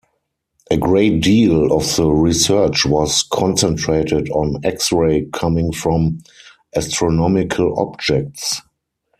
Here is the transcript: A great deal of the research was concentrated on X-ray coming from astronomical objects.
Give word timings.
A 0.71 0.77
great 0.77 1.21
deal 1.21 1.71
of 1.71 1.95
the 1.95 2.07
research 2.09 2.87
was 2.87 3.21
concentrated 3.21 4.29
on 4.31 4.59
X-ray 4.65 5.27
coming 5.31 5.71
from 5.71 6.23
astronomical 6.75 7.79
objects. 7.79 8.63